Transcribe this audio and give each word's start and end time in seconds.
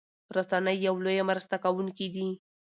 رسنۍ 0.35 0.77
يو 0.87 0.95
لويه 1.05 1.23
مرسته 1.29 1.55
کوونکي 1.63 2.07
دي 2.15 2.27